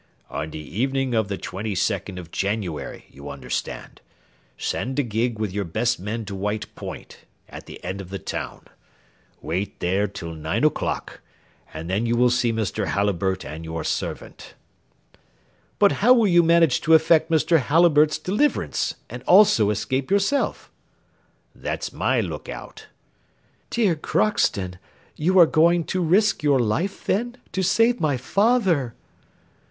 [0.31, 4.01] "On the evening of the 22nd of January, you understand,
[4.57, 8.17] send a gig with your best men to White Point, at the end of the
[8.17, 8.65] town;
[9.41, 11.21] wait there till nine o'clock,
[11.71, 12.87] and then you will see Mr.
[12.87, 14.55] Halliburtt and your servant."
[15.77, 17.59] "But how will you manage to effect Mr.
[17.59, 20.71] Halliburtt's deliverance, and also escape yourself?"
[21.53, 22.87] "That's my look out."
[23.69, 24.79] "Dear Crockston,
[25.15, 28.95] you are going to risk your life then, to save my father!"